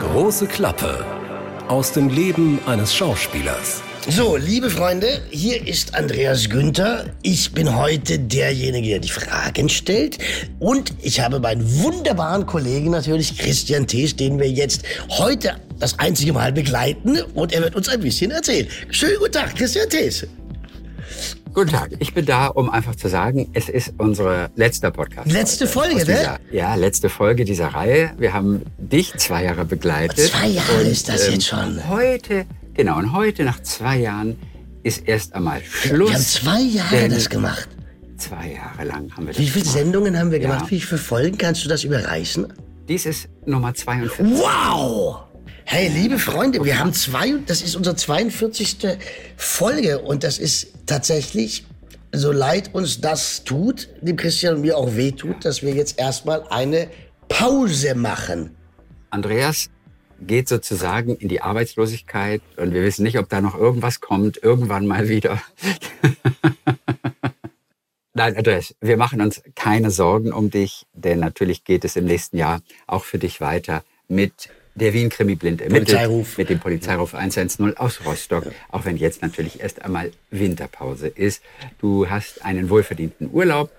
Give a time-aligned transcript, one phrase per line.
[0.00, 1.06] Große Klappe
[1.68, 3.82] aus dem Leben eines Schauspielers.
[4.08, 7.04] So, liebe Freunde, hier ist Andreas Günther.
[7.22, 10.18] Ich bin heute derjenige, der die Fragen stellt.
[10.58, 16.32] Und ich habe meinen wunderbaren Kollegen natürlich, Christian Thees, den wir jetzt heute das einzige
[16.32, 17.22] Mal begleiten.
[17.34, 18.66] Und er wird uns ein bisschen erzählen.
[18.90, 20.26] Schönen guten Tag, Christian Thees.
[21.54, 25.30] Guten Tag, ich bin da, um einfach zu sagen, es ist unsere letzte Podcast.
[25.32, 26.38] Letzte Folge, ne?
[26.52, 28.12] Ja, letzte Folge dieser Reihe.
[28.18, 30.30] Wir haben dich zwei Jahre begleitet.
[30.30, 31.88] Zwei Jahre und, ist das ähm, jetzt schon.
[31.88, 34.36] Heute, genau, und heute nach zwei Jahren
[34.82, 36.10] ist erst einmal Schluss.
[36.10, 37.68] Wir haben zwei Jahre das gemacht.
[38.18, 39.78] Zwei Jahre lang haben wir das Wie viele gemacht.
[39.78, 40.64] Sendungen haben wir gemacht?
[40.66, 40.70] Ja.
[40.70, 42.46] Wie viele Folgen kannst du das überreißen?
[42.88, 44.38] Dies ist Nummer 42.
[44.38, 45.27] Wow!
[45.70, 48.78] Hey, liebe Freunde, wir haben zwei, das ist unsere 42.
[49.36, 51.66] Folge und das ist tatsächlich,
[52.10, 56.42] so leid uns das tut, dem Christian und mir auch wehtut, dass wir jetzt erstmal
[56.48, 56.88] eine
[57.28, 58.56] Pause machen.
[59.10, 59.68] Andreas
[60.22, 64.86] geht sozusagen in die Arbeitslosigkeit und wir wissen nicht, ob da noch irgendwas kommt, irgendwann
[64.86, 65.38] mal wieder.
[68.14, 72.38] Nein, Andreas, wir machen uns keine Sorgen um dich, denn natürlich geht es im nächsten
[72.38, 74.48] Jahr auch für dich weiter mit
[74.78, 78.52] der Wien Krimi blind ermittelt mit dem Polizeiruf 110 aus Rostock, ja.
[78.70, 81.42] auch wenn jetzt natürlich erst einmal Winterpause ist.
[81.80, 83.70] Du hast einen wohlverdienten Urlaub.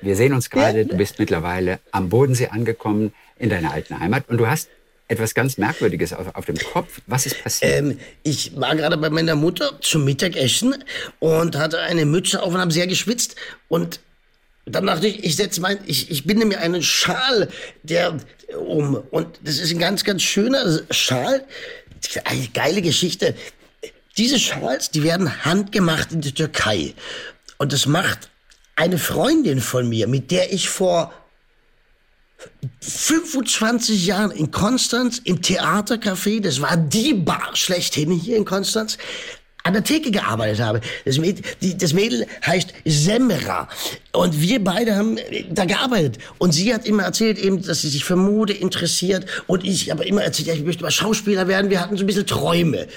[0.00, 4.38] Wir sehen uns gerade, du bist mittlerweile am Bodensee angekommen in deiner alten Heimat und
[4.38, 4.68] du hast
[5.08, 7.00] etwas ganz Merkwürdiges auf, auf dem Kopf.
[7.06, 7.72] Was ist passiert?
[7.72, 10.82] Ähm, ich war gerade bei meiner Mutter zum Mittagessen
[11.20, 13.36] und hatte eine Mütze auf und habe sehr geschwitzt
[13.68, 14.00] und
[14.64, 17.48] dann dachte ich, ich setze mein, ich, ich binde mir einen Schal,
[17.82, 18.16] der
[18.58, 21.44] um und das ist ein ganz, ganz schöner Schal.
[22.24, 23.34] Eine geile Geschichte.
[24.16, 26.94] Diese Schals, die werden handgemacht in der Türkei
[27.58, 28.30] und das macht
[28.76, 31.12] eine Freundin von mir, mit der ich vor
[32.80, 38.98] 25 Jahren in Konstanz im Theatercafé, das war die Bar schlechthin hier in Konstanz,
[39.62, 40.80] an der Theke gearbeitet habe.
[41.04, 43.68] Das Mädel, die, das Mädel heißt Semra.
[44.12, 45.18] Und wir beide haben
[45.50, 46.18] da gearbeitet.
[46.38, 49.26] Und sie hat immer erzählt, eben, dass sie sich für Mode interessiert.
[49.46, 51.70] Und ich habe immer erzählt, ja, ich möchte mal Schauspieler werden.
[51.70, 52.88] Wir hatten so ein bisschen Träume.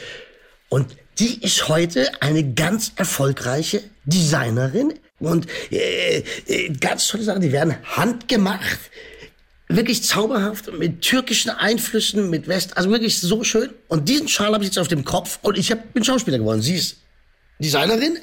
[0.70, 4.94] Und die ist heute eine ganz erfolgreiche Designerin.
[5.20, 8.80] Und äh, äh, ganz tolle Sachen, die werden handgemacht
[9.68, 13.70] wirklich zauberhaft mit türkischen Einflüssen, mit West, also wirklich so schön.
[13.88, 16.62] Und diesen Schal habe ich jetzt auf dem Kopf und ich hab, bin Schauspieler geworden.
[16.62, 16.98] Sie ist
[17.60, 18.18] Designerin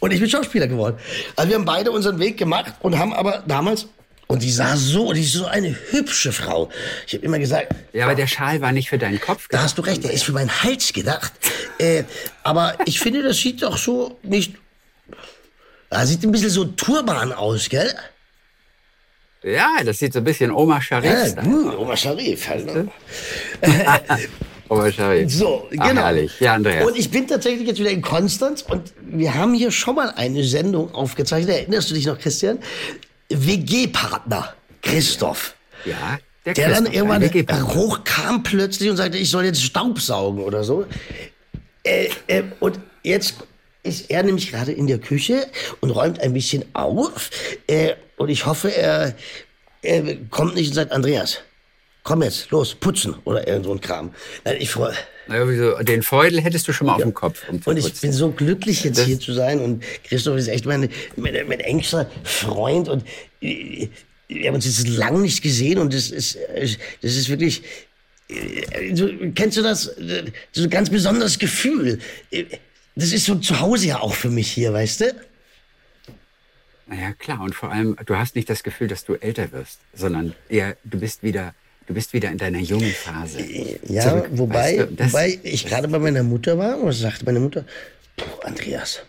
[0.00, 0.98] und ich bin Schauspieler geworden.
[1.36, 3.86] Also wir haben beide unseren Weg gemacht und haben aber damals
[4.28, 6.68] und die sah so, die ist so eine hübsche Frau.
[7.06, 7.74] Ich habe immer gesagt.
[7.94, 9.48] Ja, aber der Schal war nicht für deinen Kopf.
[9.48, 9.52] Gedacht.
[9.52, 11.32] Da hast du recht, der ist für meinen Hals gedacht.
[11.78, 12.04] äh,
[12.42, 14.54] aber ich finde, das sieht doch so nicht.
[15.88, 17.94] Das sieht ein bisschen so Turban aus, gell?
[19.42, 22.48] Ja, das sieht so ein bisschen Oma Sharif ja, uh, Oma Sharif.
[22.48, 22.88] Halt, ne?
[24.68, 25.32] Oma Sharif.
[25.32, 26.02] So, Ach, genau.
[26.02, 26.40] Herrlich.
[26.40, 26.86] Ja, Andreas.
[26.86, 30.44] Und ich bin tatsächlich jetzt wieder in Konstanz und wir haben hier schon mal eine
[30.44, 31.56] Sendung aufgezeichnet.
[31.56, 32.58] Erinnerst du dich noch, Christian?
[33.30, 35.54] WG-Partner Christoph.
[35.84, 37.22] Ja, der, der dann irgendwann
[37.68, 40.86] hochkam plötzlich und sagte, ich soll jetzt Staubsaugen oder so.
[41.84, 43.36] Äh, äh, und jetzt
[43.82, 45.46] ist er nämlich gerade in der Küche
[45.80, 47.30] und räumt ein bisschen auf.
[47.66, 49.14] Äh, und ich hoffe, er,
[49.82, 51.38] er kommt nicht und sagt, Andreas,
[52.02, 54.14] komm jetzt, los, putzen oder irgend so ein Kram.
[54.58, 54.94] Ich freue
[55.82, 56.96] Den Feudel hättest du schon mal ja.
[56.96, 57.42] auf dem Kopf.
[57.48, 59.60] Um und ich bin so glücklich, jetzt das hier zu sein.
[59.60, 62.88] Und Christoph ist echt mein, mein, mein engster Freund.
[62.88, 63.04] Und
[63.40, 63.90] wir
[64.46, 65.78] haben uns jetzt lange nicht gesehen.
[65.78, 66.38] Und das ist,
[67.02, 67.62] das ist wirklich.
[68.74, 69.94] Also, kennst du das?
[70.52, 71.98] So ein ganz besonderes Gefühl.
[72.98, 75.14] Das ist so zu Hause ja auch für mich hier, weißt du?
[76.88, 77.40] Naja, klar.
[77.42, 80.98] Und vor allem, du hast nicht das Gefühl, dass du älter wirst, sondern eher, du
[80.98, 81.54] bist wieder,
[81.86, 83.40] du bist wieder in deiner jungen Phase.
[83.86, 87.38] Ja, zurück, wobei, weißt du, wobei ich gerade bei meiner Mutter war und sagte meine
[87.38, 87.64] Mutter,
[88.42, 89.02] Andreas,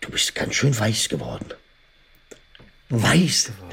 [0.00, 1.46] du bist ganz schön weiß geworden.
[2.90, 3.46] Weiß.
[3.46, 3.72] geworden.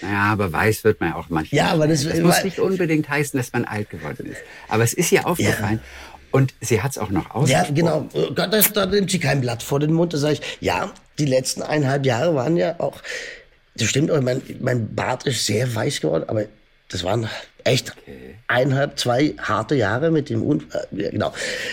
[0.00, 1.58] Naja, aber weiß wird man ja auch manchmal.
[1.58, 4.40] Ja, aber das, das muss nicht unbedingt heißen, dass man alt geworden ist.
[4.68, 5.80] Aber es ist ihr aufgefallen.
[5.82, 6.09] Ja.
[6.30, 7.76] Und sie hat es auch noch ausgesprochen.
[7.76, 8.32] Ja, genau.
[8.34, 10.14] Das, da nimmt sie kein Blatt vor den Mund.
[10.14, 13.02] Da sage ich, ja, die letzten eineinhalb Jahre waren ja auch,
[13.74, 16.44] das stimmt, mein, mein Bart ist sehr weiß geworden, aber
[16.88, 17.28] das waren
[17.64, 18.36] echt okay.
[18.48, 20.86] eineinhalb, zwei harte Jahre mit dem Unfall.
[20.92, 21.32] Äh, genau.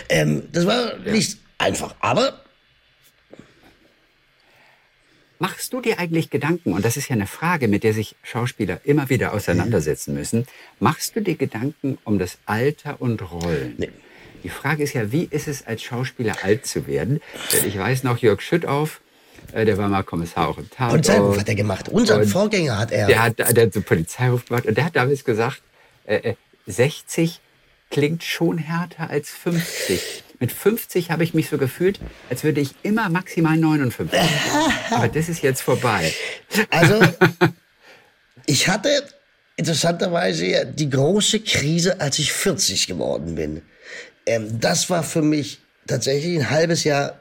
[0.09, 1.11] Ähm, das war ja.
[1.11, 2.41] nicht einfach, aber
[5.39, 8.81] Machst du dir eigentlich Gedanken, und das ist ja eine Frage, mit der sich Schauspieler
[8.85, 10.47] immer wieder auseinandersetzen müssen,
[10.79, 13.75] machst du dir Gedanken um das Alter und Rollen?
[13.77, 13.91] Nee.
[14.47, 17.19] Die Frage ist ja, wie ist es als Schauspieler alt zu werden?
[17.51, 19.01] Denn ich weiß noch, Jörg Schüttauf,
[19.51, 20.91] äh, der war mal Kommissar auch im Tatort.
[20.91, 21.89] Polizeiruf hat er gemacht.
[21.89, 23.07] Unseren und Vorgänger hat er.
[23.07, 25.61] Der hat, der hat so Polizeiruf gemacht und der hat damals gesagt,
[26.05, 26.35] äh,
[26.65, 30.23] 60 äh, klingt schon härter als 50.
[30.39, 34.17] Mit 50 habe ich mich so gefühlt, als würde ich immer maximal 59.
[34.91, 36.13] Aber das ist jetzt vorbei.
[36.69, 37.01] Also,
[38.45, 38.89] ich hatte
[39.57, 43.61] interessanterweise die große Krise, als ich 40 geworden bin.
[44.27, 47.19] Ähm, das war für mich tatsächlich ein halbes Jahr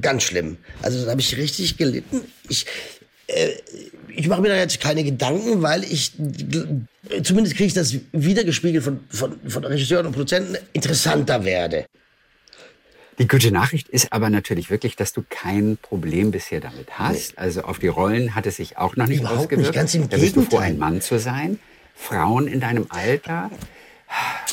[0.00, 0.58] ganz schlimm.
[0.82, 2.20] Also da habe ich richtig gelitten.
[2.48, 2.66] Ich,
[3.28, 3.50] äh,
[4.08, 6.12] ich mache mir da jetzt keine Gedanken, weil ich,
[7.22, 11.86] zumindest kriege ich das wiedergespiegelt von, von, von Regisseuren und Produzenten, interessanter werde.
[13.18, 17.32] Die gute Nachricht ist aber natürlich wirklich, dass du kein Problem bisher damit hast.
[17.32, 17.36] Nee.
[17.36, 19.68] Also auf die Rollen hat es sich auch noch nicht Überhaupt ausgewirkt.
[19.68, 21.58] Nicht, ganz im da bist du froh, ein Mann zu sein.
[21.94, 23.50] Frauen in deinem Alter,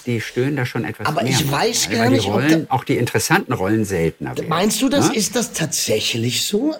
[0.05, 1.33] die stören da schon etwas aber mehr.
[1.33, 4.49] Aber ich weiß gar nicht, die Rollen, auch die interessanten Rollen seltener werden.
[4.49, 5.13] Meinst du, das ja?
[5.13, 6.75] ist das tatsächlich so?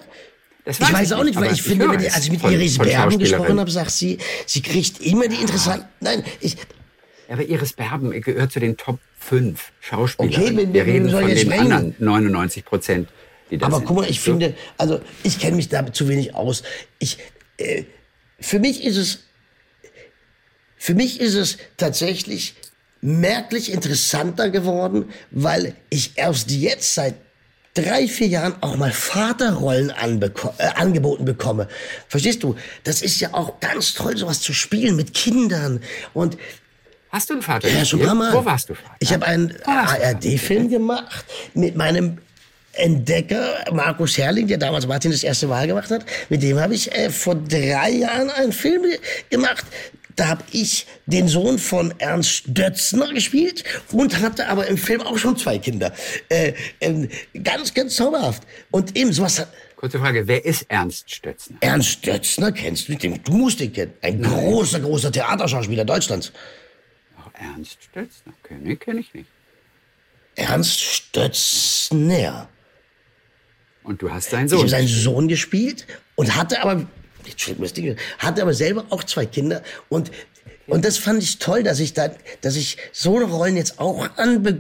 [0.64, 2.42] Das weiß ich weiß auch nicht, weil ich, ich finde, wenn ich, als ich mit
[2.42, 5.88] von, Iris Berben gesprochen habe, sagt sie, sie kriegt immer die interessanten.
[6.02, 6.58] Nein, ich.
[7.30, 10.34] Aber Iris Berben gehört zu den Top 5 Schauspielern.
[10.34, 11.72] Okay, wir, wir reden von den sprechen.
[11.72, 13.10] anderen 99 Prozent.
[13.62, 14.32] Aber guck mal, ich so.
[14.32, 16.64] finde, also ich kenne mich da zu wenig aus.
[17.00, 17.18] Ich,
[17.58, 17.84] äh,
[18.40, 19.24] für mich ist es,
[20.76, 22.56] für mich ist es tatsächlich
[23.02, 27.16] merklich interessanter geworden, weil ich erst jetzt seit
[27.74, 31.68] drei, vier Jahren auch mal Vaterrollen äh, angeboten bekomme.
[32.08, 32.56] Verstehst du?
[32.84, 35.82] Das ist ja auch ganz toll, sowas zu spielen mit Kindern.
[36.14, 36.38] Und
[37.10, 37.70] Hast du einen Vater?
[37.70, 38.34] Ja, schon Mal.
[38.34, 38.96] Wo warst du Vater?
[39.00, 42.18] Ich habe einen ARD-Film gemacht mit meinem
[42.74, 46.06] Entdecker Markus Herrling, der damals Martin das erste Mal gemacht hat.
[46.30, 48.84] Mit dem habe ich äh, vor drei Jahren einen Film
[49.30, 49.66] gemacht.
[50.18, 55.18] Da habe ich den Sohn von Ernst Dötzner gespielt und hatte aber im Film auch
[55.18, 55.94] schon zwei Kinder.
[56.28, 57.08] Äh, äh,
[57.44, 58.42] ganz, ganz zauberhaft.
[58.72, 59.54] Und eben sowas hat.
[59.76, 61.58] Kurze Frage, wer ist Ernst Stötzner?
[61.62, 63.94] Ernst Stötzner kennst du, den, du musst ihn kennen.
[64.02, 64.32] Ein Nein.
[64.32, 66.32] großer, großer Theaterschauspieler Deutschlands.
[67.20, 69.30] Ach, Ernst Stötzner, kenne kenn ich nicht.
[70.34, 72.50] Ernst Stötzner.
[73.84, 74.58] Und du hast seinen Sohn.
[74.58, 75.86] Ich habe seinen Sohn gespielt
[76.16, 76.88] und hatte aber
[78.20, 80.12] hatte aber selber auch zwei Kinder und
[80.68, 84.10] und das fand ich toll, dass ich da, dass ich so eine Rollen jetzt auch
[84.18, 84.58] anbe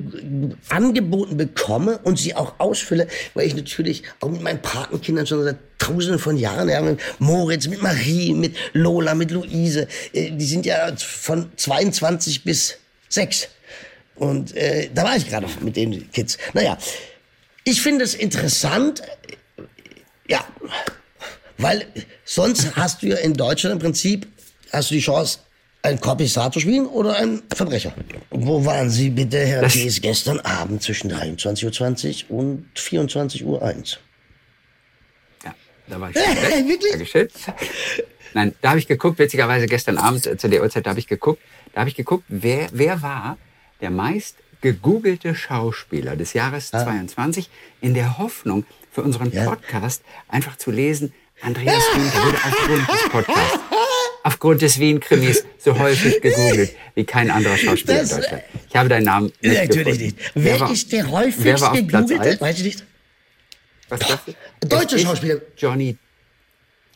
[0.69, 5.57] angeboten bekomme und sie auch ausfülle, weil ich natürlich auch mit meinen Patenkindern schon seit
[5.79, 10.65] Tausenden von Jahren, ja, mit Moritz, mit Marie, mit Lola, mit Luise, äh, die sind
[10.65, 12.77] ja von 22 bis
[13.09, 13.49] 6.
[14.15, 16.37] Und äh, da war ich gerade mit den Kids.
[16.53, 16.77] Naja,
[17.63, 19.01] ich finde es interessant,
[20.27, 20.45] ja,
[21.57, 21.85] weil
[22.25, 24.27] sonst hast du ja in Deutschland im Prinzip,
[24.71, 25.39] hast du die Chance,
[25.83, 27.93] einen Kommissar zu spielen oder einen Verbrecher.
[28.29, 33.61] Wo waren Sie bitte, Herr das Thies, gestern Abend zwischen 23.20 Uhr und 24.01 Uhr?
[35.43, 35.55] Ja,
[35.87, 36.91] da war ich schon Wirklich?
[36.91, 37.29] Dankeschön.
[38.33, 41.41] Nein, da habe ich geguckt, witzigerweise gestern Abend äh, zu der Uhrzeit habe ich geguckt,
[41.73, 43.37] da habe ich geguckt, wer, wer war
[43.81, 46.83] der meist gegoogelte Schauspieler des Jahres ah.
[46.83, 47.49] 22
[47.79, 50.33] in der Hoffnung für unseren Podcast ja.
[50.33, 53.59] einfach zu lesen, Andreas Wien wurde aufgrund des Podcasts,
[54.23, 58.43] aufgrund des Wien-Krimis so häufig gegoogelt wie kein anderer Schauspieler das, in Deutschland.
[58.69, 60.17] Ich habe deinen Namen nicht Natürlich nicht.
[60.33, 62.41] Wer, wer war, ist der häufigst gegoogelte?
[62.41, 62.83] Weiß ich nicht.
[63.89, 64.19] Was das?
[64.67, 65.41] Deutsche Schauspieler.
[65.57, 65.97] Johnny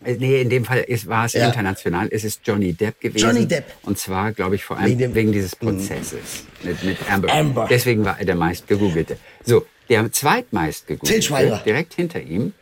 [0.03, 1.47] äh, Nee, in dem Fall ist, war es ja.
[1.47, 2.09] international.
[2.11, 3.25] Es ist Johnny Depp gewesen.
[3.25, 3.65] Johnny Depp.
[3.83, 5.55] Und zwar, glaube ich, vor allem wegen, wegen dieses.
[5.55, 7.31] Prozesses mit, mit Amber.
[7.31, 7.67] Amber.
[7.69, 9.17] Deswegen war er der meist gegoogelte.
[9.45, 12.53] So, der zweitmeist gegoogelte, direkt hinter ihm.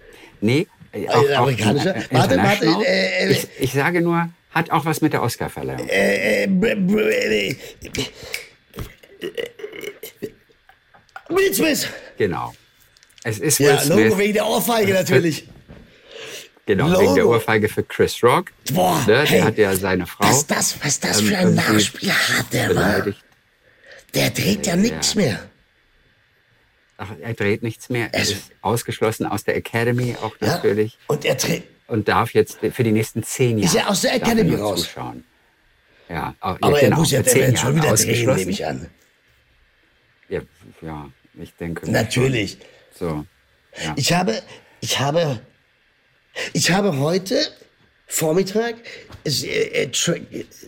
[0.42, 1.92] Nee, äh, äh, amerikanischer.
[1.92, 2.66] Auch, äh, warte, warte.
[2.86, 5.88] Äh, ich, ich, sage nur, hat auch was mit der Oscarverleihung.
[5.88, 6.48] Äh,
[11.30, 11.88] Will Smith.
[12.18, 12.54] Genau.
[13.24, 14.06] Es ist Will ja, Smith.
[14.06, 15.48] Logo wegen der Ohrfeige natürlich.
[16.66, 17.02] Genau, Logo.
[17.02, 18.52] wegen der Ohrfeige für Chris Rock.
[18.74, 20.28] Boah, ne, der hey, hat ja seine Frau.
[20.28, 23.06] Was das, was das für ein Nachspiel hat, der war.
[24.14, 25.40] Der dreht ja nichts mehr.
[27.02, 28.14] Ach, er dreht nichts mehr.
[28.14, 30.98] Er ist ausgeschlossen aus der Academy auch ja, natürlich.
[31.08, 31.64] Und er dreht.
[31.88, 33.66] Und darf jetzt für die nächsten zehn Jahre.
[33.66, 34.82] Ist er aus der Academy raus?
[34.84, 35.24] Zuschauen.
[36.10, 38.88] Ja, auch, aber ja, genau, er muss jetzt er schon wieder drehen, nehme ich an.
[40.28, 40.42] Ja,
[40.82, 41.90] ja ich denke.
[41.90, 42.58] Natürlich.
[42.94, 43.26] So.
[43.82, 43.94] Ja.
[43.96, 44.42] Ich habe,
[44.82, 45.40] ich habe,
[46.52, 47.40] ich habe heute
[48.08, 48.76] Vormittag
[49.24, 50.16] äh, äh, Tra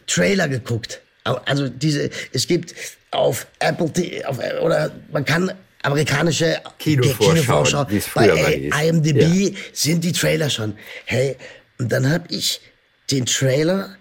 [0.07, 1.01] Trailer geguckt.
[1.23, 2.73] Also diese, es gibt
[3.11, 3.91] auf Apple
[4.27, 5.51] auf, oder man kann
[5.83, 9.59] amerikanische Kinovorschau, Kino bei IMDb ja.
[9.73, 10.77] sind die Trailer schon.
[11.05, 11.37] Hey,
[11.79, 12.61] und dann habe ich
[13.09, 13.95] den Trailer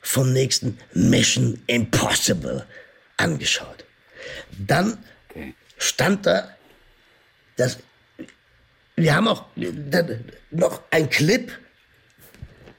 [0.00, 2.64] vom nächsten Mission Impossible
[3.16, 3.84] angeschaut.
[4.58, 5.54] Dann okay.
[5.78, 6.48] stand da,
[7.56, 7.78] dass
[8.96, 9.44] wir haben auch
[10.50, 11.52] noch ein Clip,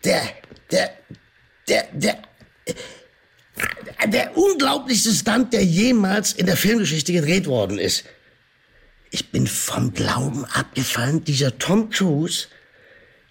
[0.03, 0.21] der,
[0.71, 0.91] der,
[1.67, 2.17] der, der,
[4.07, 8.03] der unglaublichste Stunt, der jemals in der Filmgeschichte gedreht worden ist.
[9.11, 11.23] Ich bin vom Glauben abgefallen.
[11.23, 12.47] Dieser Tom Cruise,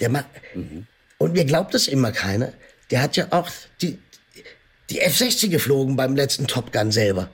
[0.00, 0.87] der macht, mhm.
[1.18, 2.52] und mir glaubt das immer keiner,
[2.90, 3.50] der hat ja auch
[3.83, 3.99] die,
[4.90, 7.30] die F-16 geflogen beim letzten Top Gun selber.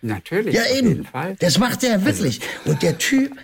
[0.00, 0.54] Natürlich.
[0.54, 1.06] Ja, eben.
[1.38, 2.40] Das macht er wirklich.
[2.40, 3.36] Also, und der Typ,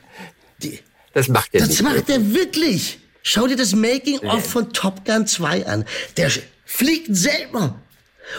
[0.63, 0.81] die,
[1.13, 2.99] das macht er Das macht er wirklich.
[3.23, 5.85] Schau dir das Making-of von Top Gun 2 an.
[6.17, 6.31] Der
[6.65, 7.81] fliegt selber.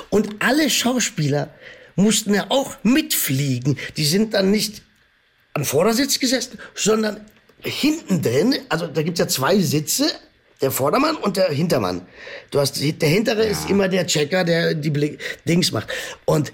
[0.10, 1.54] Und alle Schauspieler
[1.96, 3.78] mussten ja auch mitfliegen.
[3.98, 4.82] Die sind dann nicht
[5.60, 7.26] am Vordersitz gesessen, sondern
[7.62, 8.56] hinten drin.
[8.70, 10.08] Also da gibt's ja zwei Sitze.
[10.62, 12.02] Der Vordermann und der Hintermann.
[12.52, 13.52] Du hast, der Hintere ja.
[13.52, 15.88] ist immer der Checker, der die Blick, Dings macht.
[16.26, 16.52] Und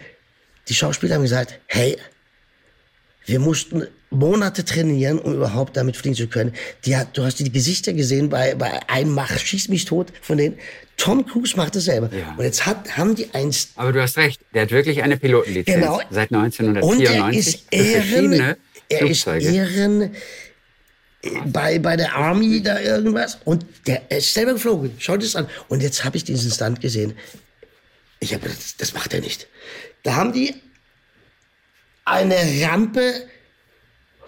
[0.67, 1.97] die Schauspieler haben gesagt, hey,
[3.25, 6.53] wir mussten Monate trainieren, um überhaupt damit fliegen zu können.
[6.85, 10.38] Die hat, du hast die Gesichter gesehen bei, bei einem Mach, schieß mich tot von
[10.38, 10.59] denen.
[10.97, 12.09] Tom Cruise macht es selber.
[12.15, 12.35] Ja.
[12.38, 13.69] Und jetzt hat, haben die eins.
[13.75, 15.83] Aber du hast recht, der hat wirklich eine Pilotenlizenz.
[15.83, 16.00] Genau.
[16.12, 16.83] Seit 1994.
[16.83, 18.55] Und er ist Ehren,
[18.89, 20.15] er ist Ehren
[21.22, 23.39] äh, bei, bei der Army da irgendwas.
[23.46, 24.96] Und der ist selber geflogen.
[25.00, 25.48] Schaut es an.
[25.68, 27.18] Und jetzt habe ich diesen Stand gesehen.
[28.20, 29.48] Ich habe das, das macht er nicht.
[30.04, 30.56] Da haben die
[32.06, 33.27] eine Rampe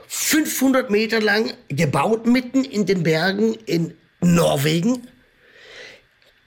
[0.08, 5.08] 500 Meter lang gebaut, mitten in den Bergen in Norwegen.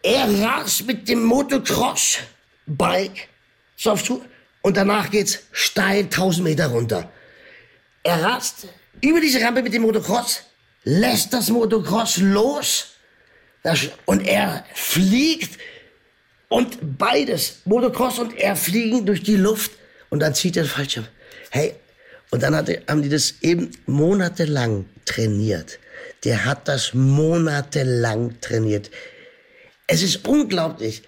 [0.02, 3.28] Er rast mit dem Motocross-Bike
[4.62, 7.10] und danach geht's steil 1000 Meter runter.
[8.02, 8.68] Er rast
[9.00, 10.42] über diese Rampe mit dem Motocross,
[10.84, 12.86] lässt das Motocross los
[14.06, 15.58] und er fliegt
[16.48, 19.72] und beides, Motocross und er fliegen durch die Luft
[20.08, 21.06] und dann zieht er den Fallschirm.
[21.50, 21.74] Hey,
[22.30, 25.78] und dann hatte, haben die das eben monatelang trainiert.
[26.24, 28.90] Der hat das monatelang trainiert.
[29.86, 31.02] Es ist unglaublich.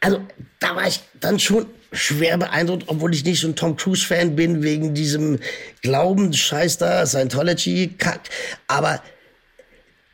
[0.00, 0.26] Also,
[0.60, 4.62] da war ich dann schon schwer beeindruckt, obwohl ich nicht so ein Tom Cruise-Fan bin,
[4.62, 5.40] wegen diesem
[5.82, 8.28] Glaubensscheiß da, Scientology-Kack.
[8.66, 9.02] Aber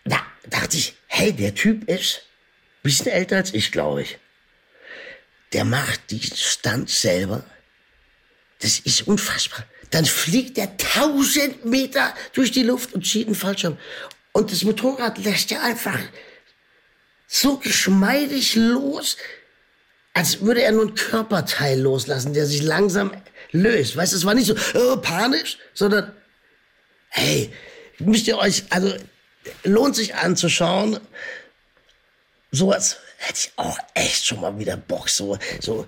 [0.05, 2.23] da dachte ich, hey, der Typ ist
[2.79, 4.19] ein bisschen älter als ich, glaube ich.
[5.53, 7.45] Der macht diesen Stand selber.
[8.61, 9.65] Das ist unfassbar.
[9.91, 13.79] Dann fliegt er tausend Meter durch die Luft und zieht einen Fallschirm.
[14.33, 15.99] Und das Motorrad lässt er einfach
[17.29, 19.17] so geschmeidig los,
[20.15, 23.13] als würde er nur ein Körperteil loslassen, der sich langsam
[23.51, 23.97] löst.
[23.97, 26.13] Weißt du, es war nicht so oh, panisch, sondern
[27.09, 27.53] hey,
[27.99, 28.95] müsst ihr euch, also
[29.65, 30.99] lohnt sich anzuschauen.
[32.53, 35.09] Sowas hätte ich auch echt schon mal wieder Bock.
[35.09, 35.87] So, so.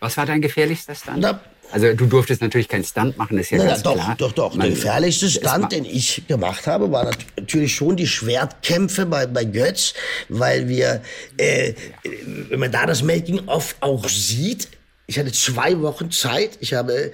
[0.00, 1.20] Was war dein gefährlichster Stand?
[1.20, 1.40] Na,
[1.74, 4.14] also du durftest natürlich keinen Stunt machen, ist ja na, ganz doch, klar.
[4.16, 4.60] Doch, doch, doch.
[4.60, 9.92] Der gefährlichste Stunt, den ich gemacht habe, war natürlich schon die Schwertkämpfe bei, bei Götz,
[10.28, 11.02] weil wir,
[11.36, 11.74] äh,
[12.48, 14.68] wenn man da das Making-of auch sieht,
[15.06, 17.10] ich hatte zwei Wochen Zeit, ich habe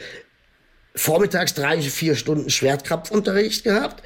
[0.94, 4.02] vormittags drei, vier Stunden Schwertkrampfunterricht gehabt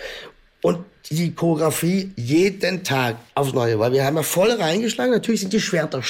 [0.62, 5.12] und die Choreografie jeden Tag aufs Neue, weil wir haben ja voll reingeschlagen.
[5.12, 6.00] Natürlich sind die Schwerter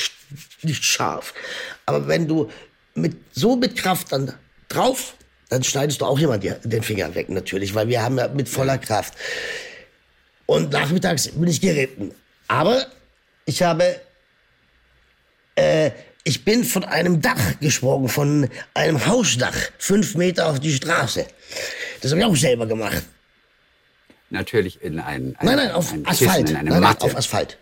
[0.61, 1.33] nicht scharf,
[1.87, 2.51] aber wenn du
[2.95, 4.35] mit, so mit Kraft dann
[4.69, 5.15] drauf,
[5.49, 8.79] dann schneidest du auch jemand den Finger weg, natürlich, weil wir haben ja mit voller
[8.79, 9.15] Kraft.
[10.47, 12.15] Und nachmittags bin ich geritten.
[12.49, 12.87] Aber
[13.47, 14.01] ich habe,
[15.55, 15.91] äh,
[16.25, 21.27] ich bin von einem Dach gesprungen, von einem Hausdach, fünf Meter auf die Straße.
[22.01, 23.03] Das habe ich auch selber gemacht.
[24.31, 26.47] Natürlich in einen, ein, nein, nein, auf Asphalt.
[26.47, 27.59] Kissen, nein, nein, auf Asphalt.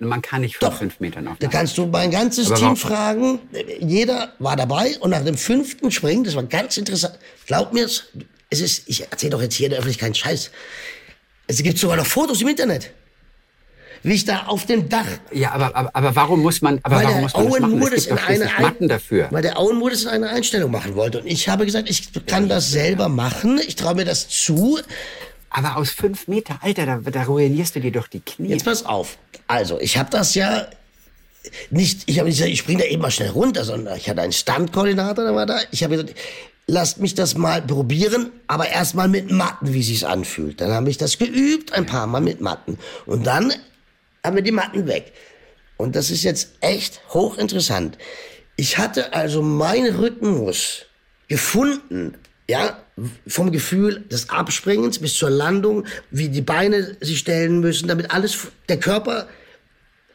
[0.00, 0.78] Man kann nicht von Doch.
[0.78, 1.38] fünf Metern auf.
[1.40, 3.40] Da kannst du mein ganzes Aber Team fragen.
[3.80, 7.18] Jeder war dabei und nach dem fünften Springen, das war ganz interessant.
[7.46, 8.04] Glaub mir's,
[8.50, 10.50] es ist, ich erzähle doch jetzt hier in der Öffentlichkeit keinen Scheiß.
[11.48, 12.92] Es gibt sogar noch Fotos im Internet.
[14.02, 15.06] Wie ich da auf dem Dach.
[15.32, 17.78] Ja, aber, aber, aber warum muss man, aber weil warum muss man Owen das machen?
[17.78, 19.28] Moore es gibt in eine Matten dafür.
[19.30, 21.20] Weil der Owen Moore das in einer Einstellung machen wollte.
[21.20, 23.60] Und ich habe gesagt, ich kann das selber machen.
[23.66, 24.78] Ich traue mir das zu.
[25.50, 28.48] Aber aus fünf Meter, Alter, da, da ruinierst du dir doch die Knie.
[28.48, 29.18] Jetzt pass auf.
[29.46, 30.68] Also, ich habe das ja
[31.70, 34.20] nicht, ich habe nicht gesagt, ich springe da eben mal schnell runter, sondern ich hatte
[34.20, 35.58] einen Standkoordinator, der war da.
[35.70, 36.14] Ich habe gesagt,
[36.66, 40.60] lasst mich das mal probieren, aber erstmal mit Matten, wie sich's anfühlt.
[40.60, 42.78] Dann habe ich das geübt, ein paar Mal mit Matten.
[43.06, 43.52] Und dann
[44.24, 45.12] haben wir die Matten weg.
[45.76, 47.96] Und das ist jetzt echt hochinteressant.
[48.56, 50.84] Ich hatte also meinen Rhythmus
[51.28, 52.14] gefunden,
[52.48, 52.78] ja,
[53.26, 58.48] vom Gefühl des Abspringens bis zur Landung, wie die Beine sich stellen müssen, damit alles,
[58.68, 59.28] der Körper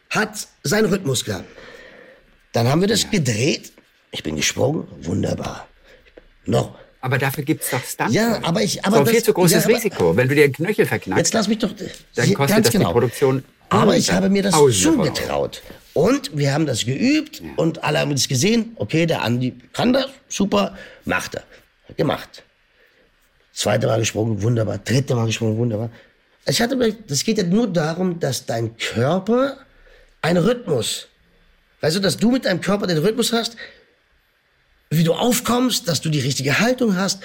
[0.10, 1.46] hat seinen Rhythmus gehabt.
[2.52, 3.10] Dann haben wir das ja.
[3.10, 3.74] gedreht.
[4.12, 4.88] Ich bin gesprungen.
[5.02, 5.68] Wunderbar.
[6.46, 6.78] Noch.
[7.02, 8.14] Aber dafür gibt's doch Stunts.
[8.14, 10.16] Ja, aber ich, aber das ist viel zu großes ja, Risiko.
[10.16, 11.18] Wenn du dir den Knöchel verknallst.
[11.20, 11.72] Jetzt lass mich doch.
[12.16, 12.88] Dann kostet das genau.
[12.88, 13.44] die Produktion.
[13.70, 15.62] Aber ich habe mir das zugetraut.
[15.94, 17.48] Und wir haben das geübt ja.
[17.58, 18.74] und alle haben es gesehen.
[18.78, 21.44] Okay, der Andi kann das, super, macht er.
[21.98, 22.44] Gemacht.
[23.54, 24.80] Zweite Mal gesprungen, wunderbar.
[24.80, 25.90] Dritte Mal gesprungen, wunderbar.
[26.46, 26.76] Ich hatte,
[27.08, 29.58] das geht ja nur darum, dass dein Körper
[30.22, 31.08] einen Rhythmus,
[31.82, 33.56] weißt du, dass du mit deinem Körper den Rhythmus hast,
[34.90, 37.22] wie du aufkommst, dass du die richtige Haltung hast.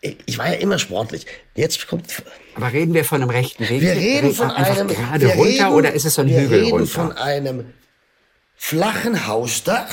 [0.00, 1.26] Ich war ja immer sportlich.
[1.54, 2.06] Jetzt kommt.
[2.54, 3.80] Aber reden wir von einem rechten Weg?
[3.80, 6.70] Wir reden von einem gerade runter reden, oder ist es so ein wir Hügel reden
[6.70, 6.86] runter?
[6.86, 7.72] von einem
[8.56, 9.90] flachen Hausdach,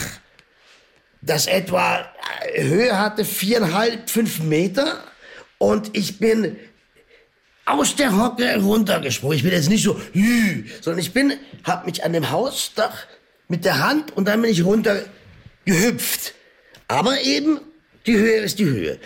[1.22, 2.06] das etwa
[2.54, 5.04] Höhe hatte viereinhalb, fünf Meter,
[5.58, 6.58] und ich bin
[7.66, 9.38] aus der Hocke runtergesprungen.
[9.38, 10.00] Ich bin jetzt nicht so,
[10.82, 11.34] sondern ich bin,
[11.64, 13.06] hab mich an dem Hausdach
[13.48, 15.04] mit der Hand und dann bin ich runter
[15.66, 16.34] gehüpft.
[16.88, 17.60] Aber eben,
[18.06, 19.00] die Höhe ist die Höhe.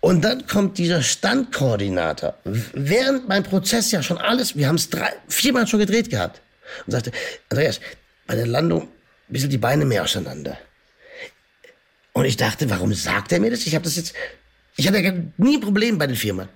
[0.00, 4.88] Und dann kommt dieser Standkoordinator, während mein Prozess ja schon alles, wir haben es
[5.28, 6.40] viermal schon gedreht gehabt,
[6.86, 7.12] und sagte,
[7.48, 7.80] Andreas,
[8.26, 8.88] bei der Landung ein
[9.32, 10.56] bisschen die Beine mehr auseinander.
[12.12, 13.66] Und ich dachte, warum sagt er mir das?
[13.66, 14.14] Ich habe das jetzt,
[14.76, 16.48] ich hatte nie ein Problem bei den Firmen.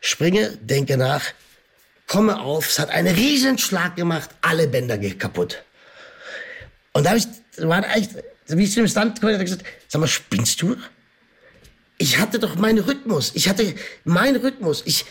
[0.00, 1.22] Springe, denke nach,
[2.06, 5.62] komme auf, es hat einen riesen Schlag gemacht, alle Bänder gehen kaputt.
[6.92, 7.26] Und da habe ich,
[7.58, 8.08] war eigentlich,
[8.48, 10.76] wie ich zu dem Stand gekommen gesagt, sag mal, spinnst du?
[11.98, 13.32] Ich hatte doch meinen Rhythmus.
[13.34, 13.74] Ich hatte
[14.04, 14.82] meinen Rhythmus.
[14.86, 15.04] Ich,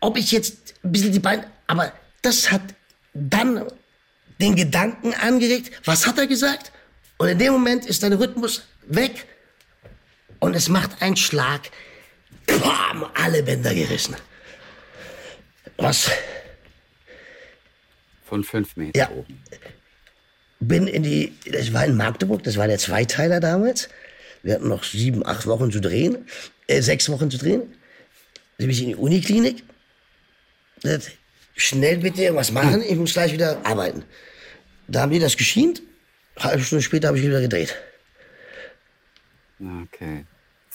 [0.00, 1.92] ob ich jetzt ein bisschen die Beine, aber
[2.22, 2.62] das hat
[3.14, 3.70] dann
[4.40, 6.72] den Gedanken angeregt, was hat er gesagt?
[7.18, 9.26] Und in dem Moment ist dein Rhythmus weg
[10.40, 11.70] und es macht einen Schlag.
[12.46, 14.16] Bam, alle Bänder gerissen.
[15.76, 16.10] Was?
[18.26, 19.10] Von fünf Meter Ja.
[19.10, 19.42] oben.
[20.60, 23.88] Bin in die, das war in Magdeburg, das war der Zweiteiler damals.
[24.42, 26.26] Wir hatten noch sieben, acht Wochen zu drehen,
[26.66, 27.60] äh, sechs Wochen zu drehen.
[28.58, 29.62] Dann bin ich in die Uniklinik.
[30.82, 31.10] Das,
[31.56, 34.02] Schnell bitte irgendwas machen, ich muss gleich wieder arbeiten.
[34.88, 35.82] Da haben die das geschient.
[36.36, 37.76] Eine halbe Stunde später habe ich wieder gedreht.
[39.84, 40.24] Okay.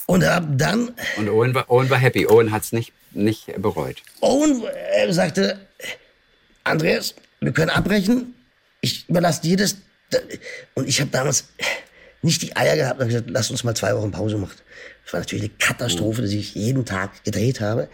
[0.06, 2.26] Und ab dann, Und Owen war, Owen war happy.
[2.28, 4.02] Owen hat es nicht, nicht bereut.
[4.20, 4.62] Owen
[4.94, 5.58] äh, sagte,
[6.64, 8.34] Andreas, wir können abbrechen.
[8.80, 9.76] Ich überlasse dir das.
[10.74, 11.48] Und ich habe damals
[12.22, 14.56] nicht die Eier gehabt und gesagt, lass uns mal zwei Wochen Pause machen.
[15.04, 17.88] Das war natürlich eine Katastrophe, dass ich jeden Tag gedreht habe.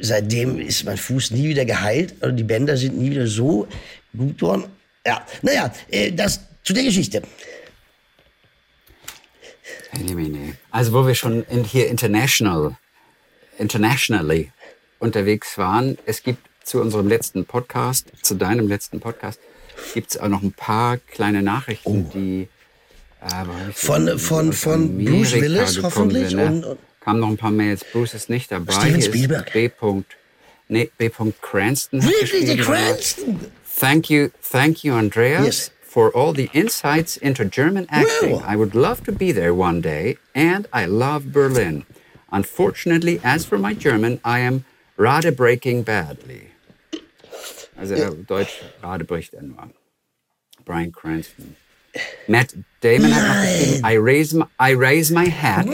[0.00, 2.14] Seitdem ist mein Fuß nie wieder geheilt.
[2.20, 3.68] Also die Bänder sind nie wieder so
[4.16, 4.64] gut geworden.
[5.06, 7.22] Ja, naja, äh, das zu der Geschichte.
[9.92, 10.56] Elimine.
[10.70, 12.76] Also wo wir schon in, hier international,
[13.58, 14.50] internationally
[14.98, 19.40] unterwegs waren, es gibt zu unserem letzten Podcast, zu deinem letzten Podcast,
[19.94, 22.48] gibt es auch noch ein paar kleine Nachrichten, die
[23.22, 23.72] äh, Oh.
[23.74, 26.46] Von- die von- von Bruce Willis hoffentlich sind, ne?
[26.46, 27.84] und- und- Kamen noch ein paar Mails.
[27.84, 28.72] Bruce ist nicht dabei.
[28.72, 29.52] Steven Spielberg.
[29.52, 29.70] B.
[30.68, 31.10] Nee, B.
[31.40, 32.02] Cranston.
[32.02, 33.40] Wirklich, der Cranston?
[33.80, 35.72] Thank you, thank you, Andreas, Yes.
[35.88, 38.32] For all the insights into German acting.
[38.32, 38.44] Well.
[38.44, 41.86] I would love to be there one day, and I love Berlin.
[42.30, 44.66] Unfortunately, as for my German, I am
[44.98, 46.50] rather breaking badly.
[47.78, 49.70] Also er Deutsch gerade bricht er nur.
[50.64, 51.56] Brian Cranston.
[52.26, 55.66] Matt Damon hat noch geschrieben, I raise, my, I raise my hat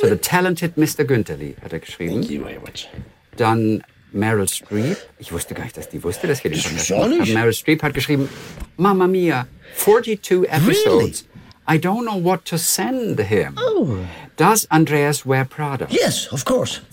[0.00, 1.04] to the talented Mr.
[1.04, 2.20] Güntherli, hat er geschrieben.
[2.20, 2.88] Thank you very much.
[3.36, 4.96] Dann Meryl Streep.
[5.18, 7.32] Ich wusste gar nicht, dass die wusste, dass wir den Podcast haben.
[7.34, 8.28] Meryl Streep hat geschrieben,
[8.76, 11.24] Mamma Mia, 42 episodes.
[11.70, 13.56] I don't know what to send him.
[13.58, 13.98] Oh.
[14.36, 15.86] Does Andreas wear Prada?
[15.90, 16.80] Yes, of course.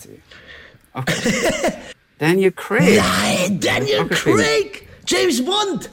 [0.96, 1.74] Okay.
[2.18, 2.96] Daniel Craig.
[2.96, 4.06] Nein, Daniel.
[4.08, 5.90] Craig, James Bond.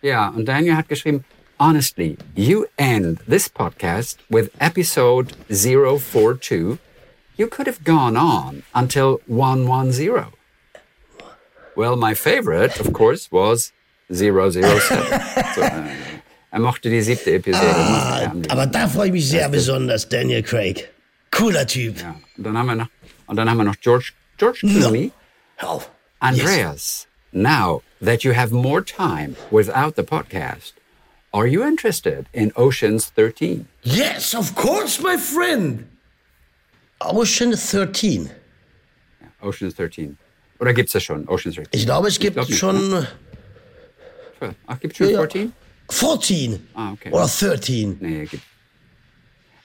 [0.00, 1.22] Ja, und Daniel hat geschrieben,
[1.58, 6.78] honestly, you end this podcast with episode 042.
[7.40, 10.26] You could have gone on until 110.
[11.74, 13.72] Well, my favorite, of course, was
[14.12, 14.52] 007.
[15.54, 15.96] so, äh,
[16.52, 17.64] er mochte die siebte Episode.
[17.64, 18.50] liebsten.
[18.50, 20.90] Aber da freue ich mich sehr besonders, Daniel Craig.
[21.30, 21.98] Cooler Typ.
[22.02, 22.14] ja.
[22.36, 22.88] und, dann haben wir noch,
[23.26, 25.10] und dann haben wir noch George, George Clooney.
[25.56, 25.90] Hör auf.
[26.18, 30.74] Andreas, now that you have more time without the podcast,
[31.32, 33.66] are you interested in Ocean's 13?
[33.82, 35.89] Yes, of course, my friend.
[37.00, 38.30] Ocean 13.
[39.40, 40.16] Ocean's 13.
[40.58, 41.26] Oder gibt's das schon?
[41.28, 41.68] Ocean's 13?
[41.72, 43.06] Ich glaube, es gibt glaub nicht, schon?
[44.66, 45.18] Ach, gibt's schon Ja, ja.
[45.20, 45.52] 14?
[45.90, 47.10] 14 Ah, okay.
[47.10, 47.96] oder 13.
[48.00, 48.42] Nee, gibt.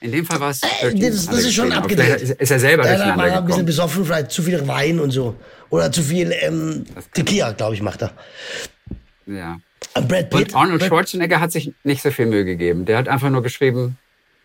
[0.00, 1.00] In dem Fall war es Äh, 13.
[1.00, 2.20] das, das ist schon abgedreht.
[2.20, 3.66] Ist, ist er selber war durcheinander er ein bisschen gekommen?
[3.66, 5.36] besoffen, vielleicht zu viel Wein und so.
[5.70, 8.12] Oder zu viel ähm, Tequila, glaube ich, macht er.
[9.26, 9.58] Ja.
[9.94, 10.48] Äh, Brad Pitt.
[10.48, 12.84] Und Arnold Brad- Schwarzenegger hat sich nicht so viel Mühe gegeben.
[12.84, 13.96] Der hat einfach nur geschrieben,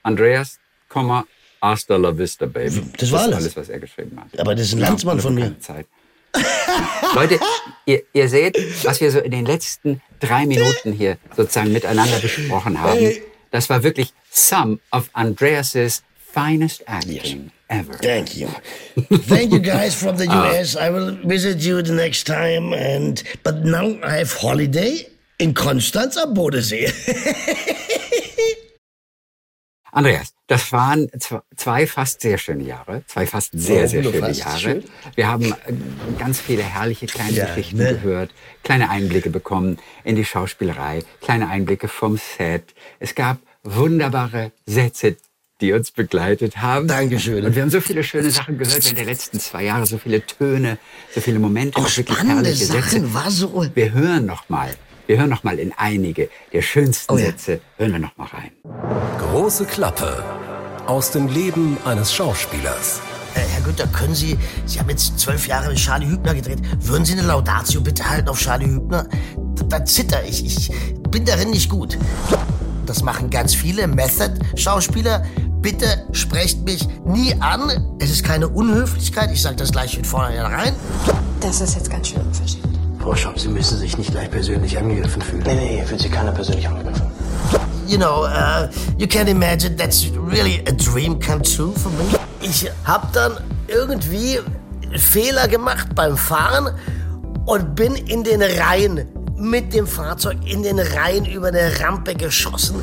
[0.03, 1.25] Andreas, Komma,
[1.61, 2.81] hasta la vista, baby.
[2.97, 3.35] Das war alles.
[3.37, 4.39] alles, was er geschrieben hat.
[4.39, 5.59] Aber das ist ein Landsmann Ja, von mir.
[5.59, 5.85] Zeit.
[7.15, 7.39] Leute,
[7.85, 12.79] ihr, ihr seht, was wir so in den letzten drei Minuten hier sozusagen miteinander besprochen
[12.79, 13.11] haben.
[13.51, 17.51] Das war wirklich some of Andreas's finest acting.
[17.67, 17.97] Ever.
[18.01, 18.47] Thank you.
[19.29, 20.75] Thank you guys from the US.
[20.75, 26.17] I will visit you the next time and but now I have holiday in Konstanz
[26.17, 26.91] am Bodensee.
[29.91, 31.09] Andreas, das waren
[31.55, 34.57] zwei fast sehr schöne Jahre, zwei fast sehr, sehr schöne Jahre.
[34.57, 34.83] Schön.
[35.15, 35.73] Wir haben äh,
[36.17, 37.93] ganz viele herrliche kleine ja, Geschichten ne?
[37.93, 38.31] gehört,
[38.63, 42.73] kleine Einblicke bekommen in die Schauspielerei, kleine Einblicke vom Set.
[42.99, 45.17] Es gab wunderbare Sätze,
[45.59, 46.87] die uns begleitet haben.
[46.87, 47.45] Dankeschön.
[47.45, 50.25] Und wir haben so viele schöne Sachen gehört während der letzten zwei Jahre, so viele
[50.25, 50.77] Töne,
[51.13, 53.13] so viele Momente, auch wirklich herrliche Sachen, Sätze.
[53.13, 54.73] War so wir hören noch mal
[55.11, 57.25] wir hören noch mal in einige der schönsten oh ja.
[57.25, 57.59] Sätze.
[57.75, 58.51] Hören wir noch mal rein.
[59.19, 60.23] Große Klappe
[60.87, 63.01] aus dem Leben eines Schauspielers.
[63.35, 67.03] Äh, Herr Günther, können Sie, Sie haben jetzt zwölf Jahre mit Charlie Hübner gedreht, würden
[67.03, 69.05] Sie eine Laudatio bitte halten auf Charlie Hübner?
[69.55, 70.71] Da, da zitter ich, ich
[71.09, 71.97] bin darin nicht gut.
[72.85, 75.25] Das machen ganz viele Method-Schauspieler.
[75.59, 77.97] Bitte sprecht mich nie an.
[77.99, 79.29] Es ist keine Unhöflichkeit.
[79.33, 80.73] Ich sage das gleich von vornherein.
[81.41, 82.80] Das ist jetzt ganz schön unverschämt.
[83.01, 85.41] Frau Schopp, Sie müssen sich nicht gleich persönlich angegriffen fühlen.
[85.45, 87.07] Nee, nee, fühlt sich keiner persönlich angegriffen.
[87.87, 92.05] You know, uh, you can't imagine that's really a dream come true for me.
[92.41, 93.37] Ich hab dann
[93.67, 94.39] irgendwie
[94.95, 96.69] Fehler gemacht beim Fahren
[97.45, 102.75] und bin in den Reihen mit dem Fahrzeug in den Reihen über eine Rampe geschossen.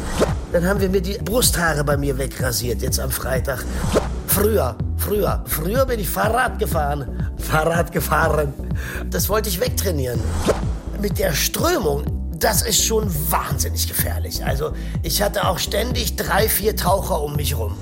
[0.53, 3.65] Dann haben wir mir die Brusthaare bei mir wegrasiert, jetzt am Freitag.
[4.39, 7.29] Früher, früher, früher bin ich Fahrrad gefahren.
[7.39, 8.55] Fahrrad gefahren.
[9.11, 10.21] Das wollte ich wegtrainieren.
[11.03, 12.05] Mit der Strömung,
[12.39, 14.45] das ist schon wahnsinnig gefährlich.
[14.45, 17.77] Also ich hatte auch ständig drei, vier Taucher um mich rum.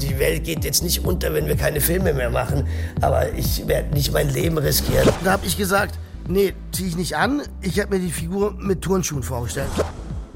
[0.00, 2.66] Die Welt geht jetzt nicht unter, wenn wir keine Filme mehr machen,
[3.02, 5.06] aber ich werde nicht mein Leben riskieren.
[5.22, 7.42] Da habe ich gesagt, nee, ziehe ich nicht an.
[7.60, 9.68] Ich habe mir die Figur mit Turnschuhen vorgestellt.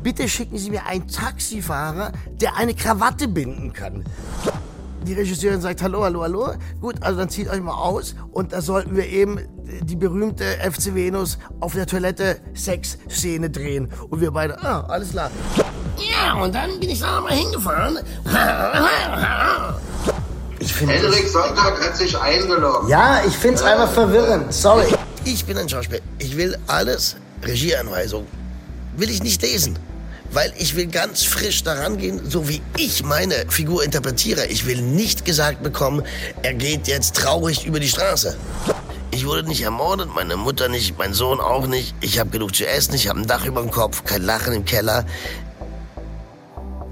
[0.03, 4.05] Bitte schicken Sie mir einen Taxifahrer, der eine Krawatte binden kann
[5.05, 6.55] die Regisseurin sagt, hallo, hallo, hallo.
[6.81, 8.15] Gut, also dann zieht euch mal aus.
[8.33, 9.41] Und da sollten wir eben
[9.83, 13.89] die berühmte FC Venus auf der Toilette Sex-Szene drehen.
[14.11, 15.31] Und wir beide, ah, alles klar.
[15.99, 17.99] Ja, und dann bin ich da mal hingefahren.
[20.59, 22.89] Ich Henrik Sonntag hat sich eingeloggt.
[22.89, 24.53] Ja, ich find's einfach verwirrend.
[24.53, 24.87] Sorry.
[25.25, 26.01] Ich bin ein Schauspieler.
[26.19, 28.27] Ich will alles, Regieanweisung,
[28.97, 29.79] will ich nicht lesen
[30.33, 34.47] weil ich will ganz frisch daran gehen, so wie ich meine Figur interpretiere.
[34.47, 36.03] Ich will nicht gesagt bekommen,
[36.43, 38.37] er geht jetzt traurig über die Straße.
[39.11, 41.95] Ich wurde nicht ermordet, meine Mutter nicht, mein Sohn auch nicht.
[42.01, 44.65] Ich habe genug zu essen, ich habe ein Dach über dem Kopf, kein Lachen im
[44.65, 45.05] Keller.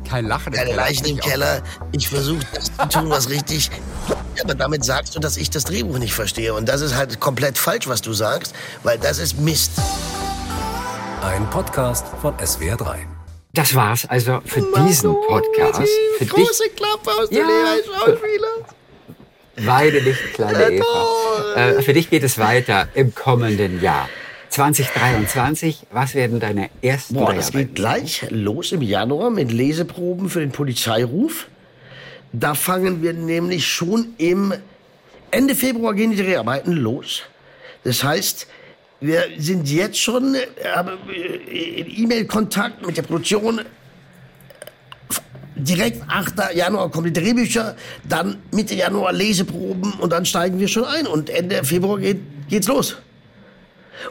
[0.07, 0.83] Kein Lachen im Keine Keller.
[0.83, 1.63] Leichen im Keller.
[1.93, 3.71] Ich versuche das zu tun, was richtig.
[4.43, 6.53] Aber damit sagst du, dass ich das Drehbuch nicht verstehe.
[6.53, 9.73] Und das ist halt komplett falsch, was du sagst, weil das ist Mist.
[11.23, 13.20] Ein Podcast von SWR3.
[13.53, 15.83] Das war's also für Marco, diesen Podcast.
[16.19, 16.77] Für große dich.
[16.77, 18.49] Klappe aus ja, dem Schauspieler.
[19.57, 21.55] Weide nicht, kleine Eva.
[21.57, 24.09] Äh, für dich geht es weiter im kommenden Jahr.
[24.51, 30.41] 2023, was werden deine ersten Boah, das geht gleich los im Januar mit Leseproben für
[30.41, 31.47] den Polizeiruf.
[32.33, 34.55] Da fangen wir nämlich schon im
[35.31, 37.23] Ende Februar gehen die Dreharbeiten los.
[37.85, 38.49] Das heißt,
[39.01, 43.63] wir sind jetzt schon äh, in E-Mail-Kontakt mit der Produktion.
[45.57, 46.55] Direkt 8.
[46.55, 47.77] Januar kommen die Drehbücher,
[48.09, 51.07] dann Mitte Januar Leseproben und dann steigen wir schon ein.
[51.07, 52.97] Und Ende Februar geht, geht's los.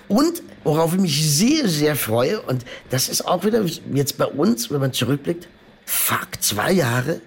[0.07, 4.69] Und worauf ich mich sehr, sehr freue, und das ist auch wieder jetzt bei uns,
[4.69, 5.47] wenn man zurückblickt,
[5.85, 7.21] fuck, zwei Jahre,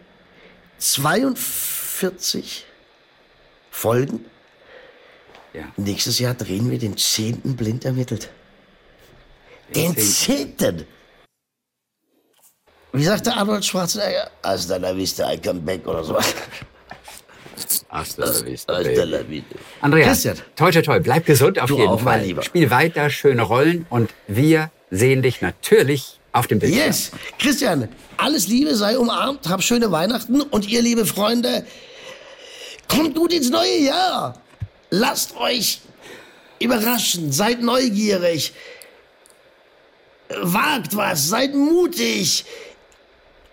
[0.79, 2.65] 42
[3.71, 4.25] Folgen,
[5.53, 5.65] ja.
[5.77, 8.31] Nächstes Jahr drehen wir den zehnten blind ermittelt.
[9.75, 10.87] Den zehnten!
[12.93, 14.31] Wie sagt der Arnold Schwarzenegger?
[14.43, 16.19] Hasta la vista, I come back oder so.
[17.89, 18.75] Hasta la vista.
[18.75, 19.57] Hasta la vista.
[19.81, 20.37] Andreas, Christian.
[20.57, 22.43] toi, toi, toi, bleib gesund auf du jeden auch, Fall.
[22.43, 26.87] Spiel weiter schöne Rollen und wir sehen dich natürlich auf dem Bildschirm.
[26.87, 27.13] Yes.
[27.39, 27.89] Christian,
[28.19, 31.65] alles Liebe, sei umarmt, hab schöne Weihnachten und ihr, liebe Freunde,
[32.89, 34.42] kommt gut ins neue Jahr.
[34.95, 35.81] Lasst euch
[36.59, 38.53] überraschen, seid neugierig,
[40.43, 42.45] wagt was, seid mutig.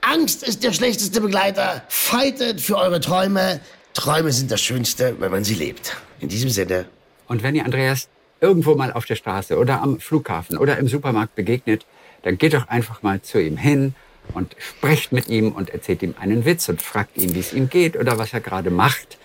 [0.02, 1.82] Angst ist der schlechteste Begleiter.
[1.88, 3.62] Fightet für eure Träume.
[3.94, 5.96] Träume sind das Schönste, wenn man sie lebt.
[6.20, 6.90] In diesem Sinne.
[7.30, 8.10] Und wenn ihr Andreas
[8.42, 11.86] irgendwo mal auf der Straße oder am Flughafen oder im Supermarkt begegnet,
[12.24, 13.96] dann geht doch einfach mal zu ihm hin
[14.34, 17.70] und sprecht mit ihm und erzählt ihm einen Witz und fragt ihn, wie es ihm
[17.70, 19.18] geht oder was er gerade macht.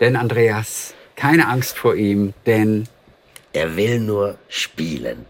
[0.00, 2.88] Denn Andreas Keine Angst vor ihm, denn
[3.52, 5.26] er will nur spielen.